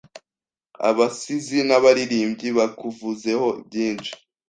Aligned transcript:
Abasizi 0.89 1.59
n’abaririmbyi 1.67 2.47
bakuvuzeho 2.57 3.47
byinshi 3.67 4.11